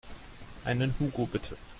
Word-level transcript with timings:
Einen 0.65 0.95
Hugo 0.99 1.27
bitte. 1.27 1.55